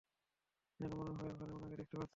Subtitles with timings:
[0.79, 2.09] যেন মনে হয় ওখানে উনাকে দেখতে পাচ্ছেন!